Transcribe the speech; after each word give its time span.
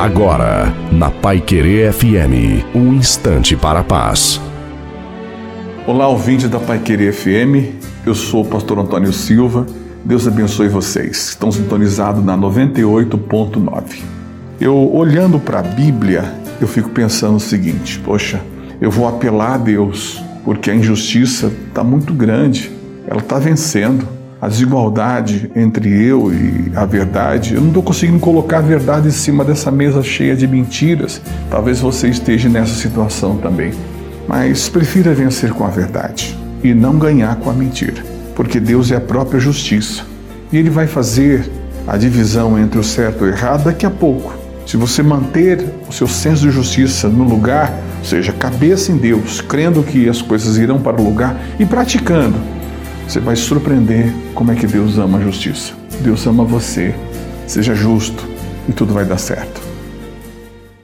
Agora, 0.00 0.74
na 0.90 1.10
Pai 1.10 1.42
Querer 1.42 1.92
FM, 1.92 2.64
um 2.74 2.94
instante 2.94 3.54
para 3.54 3.80
a 3.80 3.84
paz. 3.84 4.40
Olá, 5.86 6.08
ouvinte 6.08 6.48
da 6.48 6.58
Pai 6.58 6.78
Querer 6.78 7.12
FM. 7.12 7.84
Eu 8.06 8.14
sou 8.14 8.42
o 8.42 8.46
pastor 8.46 8.78
Antônio 8.78 9.12
Silva. 9.12 9.66
Deus 10.02 10.26
abençoe 10.26 10.68
vocês. 10.68 11.28
Estão 11.28 11.52
sintonizados 11.52 12.24
na 12.24 12.34
98.9. 12.34 14.00
Eu 14.58 14.90
olhando 14.90 15.38
para 15.38 15.58
a 15.58 15.62
Bíblia, 15.62 16.24
eu 16.62 16.66
fico 16.66 16.88
pensando 16.88 17.36
o 17.36 17.40
seguinte: 17.40 17.98
poxa, 17.98 18.40
eu 18.80 18.90
vou 18.90 19.06
apelar 19.06 19.52
a 19.52 19.58
Deus 19.58 20.18
porque 20.46 20.70
a 20.70 20.74
injustiça 20.74 21.52
está 21.68 21.84
muito 21.84 22.14
grande. 22.14 22.72
Ela 23.06 23.20
está 23.20 23.38
vencendo 23.38 24.08
a 24.40 24.48
desigualdade 24.48 25.50
entre 25.54 25.90
eu 26.02 26.32
e 26.32 26.72
a 26.74 26.86
verdade. 26.86 27.54
Eu 27.54 27.60
não 27.60 27.68
estou 27.68 27.82
conseguindo 27.82 28.18
colocar 28.18 28.58
a 28.58 28.62
verdade 28.62 29.08
em 29.08 29.12
cima 29.12 29.44
dessa 29.44 29.70
mesa 29.70 30.02
cheia 30.02 30.34
de 30.34 30.46
mentiras. 30.46 31.20
Talvez 31.50 31.80
você 31.80 32.08
esteja 32.08 32.48
nessa 32.48 32.74
situação 32.74 33.36
também. 33.36 33.72
Mas 34.26 34.68
prefira 34.68 35.12
vencer 35.12 35.52
com 35.52 35.64
a 35.64 35.68
verdade 35.68 36.38
e 36.62 36.72
não 36.72 36.98
ganhar 36.98 37.36
com 37.36 37.50
a 37.50 37.52
mentira, 37.52 38.02
porque 38.34 38.60
Deus 38.60 38.90
é 38.90 38.96
a 38.96 39.00
própria 39.00 39.40
justiça 39.40 40.04
e 40.52 40.56
Ele 40.56 40.70
vai 40.70 40.86
fazer 40.86 41.50
a 41.86 41.96
divisão 41.96 42.58
entre 42.58 42.78
o 42.78 42.84
certo 42.84 43.24
e 43.24 43.28
o 43.28 43.32
errado 43.32 43.64
daqui 43.64 43.84
a 43.84 43.90
pouco. 43.90 44.34
Se 44.66 44.76
você 44.76 45.02
manter 45.02 45.64
o 45.88 45.92
seu 45.92 46.06
senso 46.06 46.42
de 46.42 46.50
justiça 46.50 47.08
no 47.08 47.24
lugar, 47.24 47.72
ou 47.98 48.04
seja, 48.04 48.32
cabeça 48.32 48.92
em 48.92 48.96
Deus, 48.96 49.40
crendo 49.40 49.82
que 49.82 50.08
as 50.08 50.22
coisas 50.22 50.56
irão 50.58 50.78
para 50.78 51.00
o 51.00 51.04
lugar 51.04 51.36
e 51.58 51.66
praticando, 51.66 52.36
você 53.10 53.18
vai 53.18 53.34
surpreender 53.34 54.14
como 54.36 54.52
é 54.52 54.54
que 54.54 54.68
Deus 54.68 54.96
ama 54.96 55.18
a 55.18 55.20
justiça. 55.20 55.72
Deus 56.00 56.24
ama 56.28 56.44
você. 56.44 56.94
Seja 57.44 57.74
justo 57.74 58.24
e 58.68 58.72
tudo 58.72 58.94
vai 58.94 59.04
dar 59.04 59.18
certo. 59.18 59.69